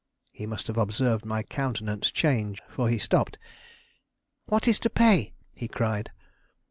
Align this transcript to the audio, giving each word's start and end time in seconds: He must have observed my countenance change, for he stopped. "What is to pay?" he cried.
He 0.33 0.47
must 0.47 0.65
have 0.65 0.79
observed 0.79 1.25
my 1.25 1.43
countenance 1.43 2.09
change, 2.09 2.59
for 2.67 2.89
he 2.89 2.97
stopped. 2.97 3.37
"What 4.47 4.67
is 4.67 4.79
to 4.79 4.89
pay?" 4.89 5.35
he 5.53 5.67
cried. 5.67 6.09